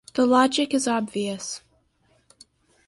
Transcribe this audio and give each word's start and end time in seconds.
The 0.15 0.25
logic 0.25 0.73
is 0.73 0.87
obvious. 0.87 1.61